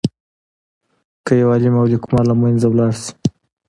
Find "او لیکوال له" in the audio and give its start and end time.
1.79-2.35